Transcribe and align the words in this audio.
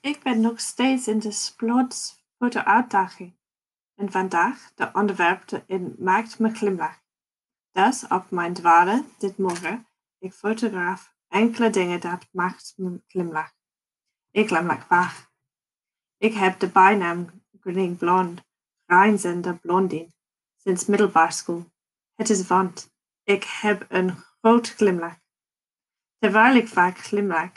Ik 0.00 0.22
ben 0.22 0.40
nog 0.40 0.60
steeds 0.60 1.08
in 1.08 1.18
de 1.18 1.30
Splots 1.30 2.24
foto-uitdaging. 2.38 3.36
En 3.94 4.10
vandaag 4.10 4.72
de 4.74 4.90
onderwerp 4.92 5.62
in 5.66 5.94
maakt 5.98 6.38
me 6.38 6.54
glimlach. 6.54 7.02
Dus 7.70 8.06
op 8.08 8.30
mijn 8.30 8.52
dwalen 8.52 9.06
dit 9.18 9.38
morgen, 9.38 9.88
ik 10.18 10.32
fotograaf 10.32 11.14
enkele 11.28 11.70
dingen 11.70 12.00
dat 12.00 12.28
maakt 12.32 12.72
me 12.76 13.02
glimlach. 13.06 13.52
Ik 14.30 14.46
glimlach 14.46 14.86
vaak. 14.86 15.32
Ik 16.16 16.34
heb 16.34 16.58
de 16.58 16.68
bijnaam 16.68 17.42
Green 17.60 17.96
Blond, 17.96 18.42
grijnzende 18.86 19.56
blondie, 19.56 20.14
sinds 20.56 20.86
middelbare 20.86 21.32
school. 21.32 21.72
Het 22.14 22.30
is 22.30 22.46
want 22.46 22.92
ik 23.22 23.44
heb 23.44 23.86
een 23.88 24.16
groot 24.16 24.68
glimlach. 24.68 25.18
Terwijl 26.18 26.56
ik 26.56 26.68
vaak 26.68 26.98
glimlach, 26.98 27.52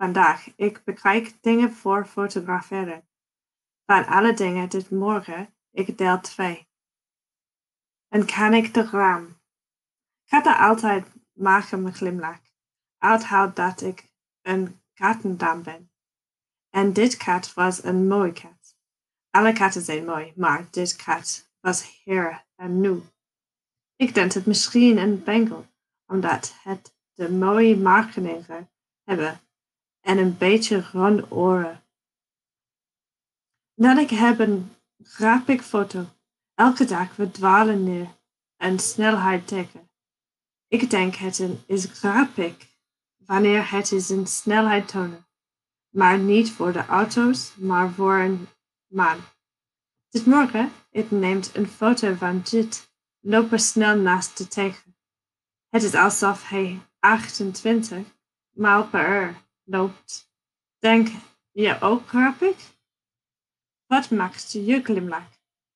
vandaag, 0.00 0.56
ik 0.56 0.84
bekijk 0.84 1.42
dingen 1.42 1.72
voor 1.72 2.06
fotograferen. 2.06 3.08
Van 3.86 4.06
alle 4.06 4.34
dingen 4.34 4.68
dit 4.68 4.90
morgen, 4.90 5.54
ik 5.70 5.98
deel 5.98 6.20
twee. 6.20 6.68
En 8.08 8.26
kan 8.26 8.54
ik 8.54 8.74
de 8.74 8.84
raam. 8.90 9.40
Katten 10.24 10.58
altijd 10.58 11.06
maken 11.32 11.82
me 11.82 11.92
glimlach. 11.92 12.40
Uithoud 12.98 13.56
dat 13.56 13.80
ik 13.80 14.12
een 14.42 14.82
kattendam 14.94 15.62
ben. 15.62 15.90
En 16.70 16.92
dit 16.92 17.16
kat 17.16 17.54
was 17.54 17.84
een 17.84 18.08
mooie 18.08 18.32
kat. 18.32 18.76
Alle 19.30 19.52
katten 19.52 19.82
zijn 19.82 20.04
mooi, 20.04 20.32
maar 20.36 20.66
dit 20.70 20.96
kat 20.96 21.52
was 21.60 22.02
heer 22.04 22.46
en 22.54 22.80
nieuw. 22.80 23.02
Ik 23.96 24.14
denk 24.14 24.32
het 24.32 24.46
misschien 24.46 24.98
een 24.98 25.24
bengel, 25.24 25.66
omdat 26.06 26.54
het 26.62 26.96
de 27.12 27.30
mooie 27.30 27.76
markeringen 27.76 28.70
hebben 29.04 29.40
en 30.10 30.18
een 30.18 30.38
beetje 30.38 30.88
ronde 30.92 31.30
oren. 31.30 31.84
Dan 33.74 33.98
ik 33.98 34.10
heb 34.10 34.38
een 34.38 34.76
grappig 35.02 35.64
foto. 35.64 36.06
Elke 36.54 36.84
dag 36.84 37.16
we 37.16 37.30
dwalen 37.30 37.84
neer 37.84 38.08
en 38.56 38.78
snelheid 38.78 39.48
dekken. 39.48 39.90
Ik 40.68 40.90
denk 40.90 41.14
het 41.14 41.42
is 41.66 41.84
grappig 41.84 42.56
wanneer 43.16 43.70
het 43.70 43.92
is 43.92 44.08
een 44.08 44.26
snelheid 44.26 44.88
tonen, 44.88 45.26
maar 45.88 46.18
niet 46.18 46.50
voor 46.52 46.72
de 46.72 46.86
auto's, 46.86 47.54
maar 47.56 47.90
voor 47.90 48.14
een 48.18 48.48
man. 48.86 49.18
Dit 50.08 50.26
morgen, 50.26 50.72
ik 50.90 51.10
neemt 51.10 51.56
een 51.56 51.68
foto 51.68 52.14
van 52.14 52.40
Jit 52.40 52.92
lopen 53.20 53.60
snel 53.60 53.96
naast 53.96 54.38
de 54.38 54.48
tegen. 54.48 54.96
Het 55.68 55.82
is 55.82 55.94
alsof 55.94 56.48
hij 56.48 56.80
28 56.98 58.06
maal 58.50 58.88
per 58.88 59.22
uur 59.22 59.48
loopt. 59.64 60.32
Denk 60.78 61.08
je 61.50 61.80
ook 61.80 62.08
grappig? 62.08 62.56
Wat 63.86 64.10
maakt 64.10 64.52
je 64.52 64.82
glimlach? 64.82 65.28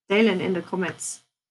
Delen 0.06 0.40
in 0.40 0.52
de 0.52 0.64
comments. 0.64 1.23